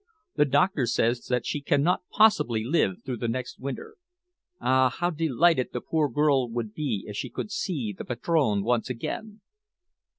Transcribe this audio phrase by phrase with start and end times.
[0.35, 3.97] The doctor says that she cannot possibly live through the next winter.
[4.59, 4.89] Ah!
[4.89, 9.41] how delighted the poor girl would be if she could see the padrone once again!"